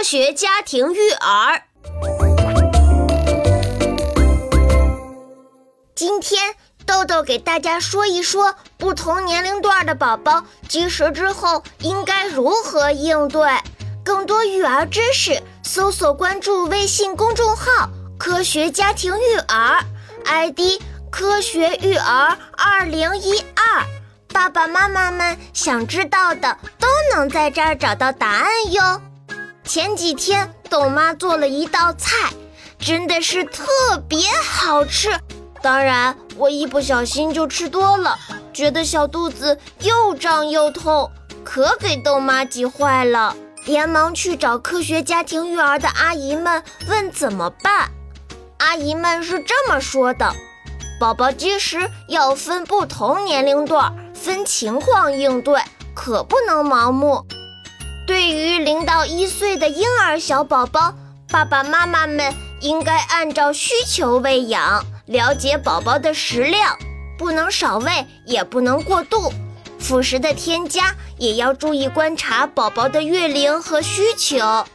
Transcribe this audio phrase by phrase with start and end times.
[0.00, 1.60] 科学家庭育儿。
[5.94, 6.54] 今天
[6.86, 13.46] 豆豆给大家说一说不同年龄段的宝宝积食之后应该如何应对。
[14.02, 19.84] 更多育儿知识，搜索关注微信公众号“科学家庭育儿
[20.24, 20.80] ”，ID“
[21.10, 23.84] 科学育儿二零一二”。
[24.32, 29.02] 爸爸妈妈们想知道的都能在这儿找到答案哟。
[29.72, 32.32] 前几天豆妈做了一道菜，
[32.80, 33.62] 真的是特
[34.08, 35.08] 别好吃。
[35.62, 38.18] 当然，我一不小心就吃多了，
[38.52, 41.08] 觉得小肚子又胀又痛，
[41.44, 47.92] 可给豆妈急坏了，连忙去找科学家庭育儿的阿姨们问怎么办。
[48.58, 50.34] 阿姨们是这么说的：
[50.98, 53.94] 宝宝积食要分不同年龄段。
[54.14, 55.62] 分情况应对，
[55.94, 57.24] 可不能盲目。
[58.10, 60.92] 对于零到一岁的婴儿小宝宝，
[61.28, 66.76] 爸爸妈妈们应该按照需求喂养，了解宝宝的食量，
[67.16, 69.32] 不能少喂，也不能过度。
[69.78, 74.66] 辅食的添加也要注意观察宝宝的月龄和需求。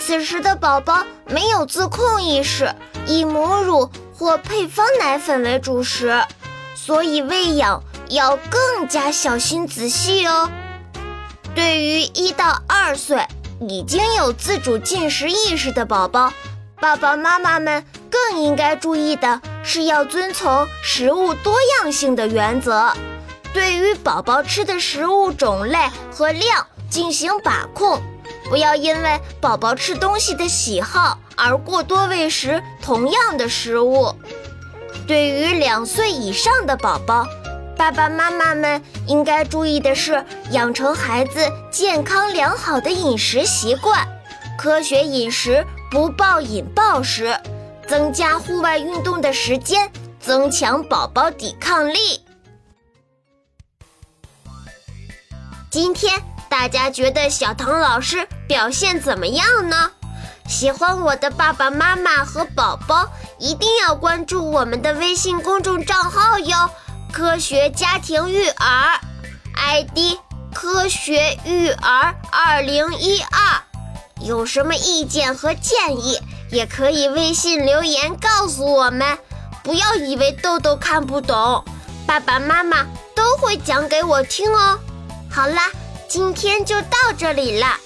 [0.00, 2.74] 此时的宝宝没有自控意识，
[3.06, 6.24] 以母乳或配方奶粉为主食，
[6.74, 7.80] 所以喂养。
[8.10, 10.50] 要更加小心仔细哦。
[11.54, 13.24] 对于一到二岁
[13.60, 16.32] 已经有自主进食意识的宝宝，
[16.80, 22.92] 爸爸妈妈们更应该注意的是要遵从食物多样性的原则，
[23.52, 25.78] 对于宝宝吃的食物种类
[26.10, 28.02] 和量进行把控，
[28.50, 34.12] 不要因为宝宝吃东西的喜好而过多喂食同样的食物。
[35.06, 37.26] 对于两岁以上的宝宝，
[37.76, 44.06] 爸爸妈妈们应该注意的是，养成孩子健康良好的饮食习惯，
[44.56, 47.36] 科学饮食，不暴饮暴食，
[47.88, 52.24] 增加户外运动的时间，增强宝宝抵抗力。
[55.68, 59.90] 今天大家觉得小唐老师表现怎么样呢？
[60.48, 63.08] 喜欢我的爸爸妈妈和宝宝，
[63.38, 66.70] 一定要关注我们的微信公众账号哟。
[67.14, 68.98] 科学家庭育儿
[69.54, 70.18] ，ID
[70.52, 73.62] 科学育儿二零一二，
[74.20, 76.20] 有什么意见和建议，
[76.50, 79.16] 也可以微信留言告诉我们。
[79.62, 81.64] 不要以为豆豆看不懂，
[82.04, 84.80] 爸爸妈妈都会讲给我听哦。
[85.30, 85.70] 好啦，
[86.08, 87.76] 今天就到这里了，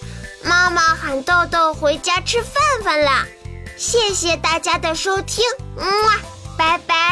[0.42, 3.26] 妈妈喊豆豆回家吃饭饭啦。
[3.76, 5.44] 谢谢大家的收听，
[5.76, 5.86] 嗯，
[6.56, 7.07] 拜拜。